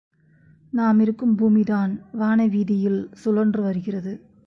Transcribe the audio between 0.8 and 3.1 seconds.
இருக்கும் பூமிதான் வானவீதியில்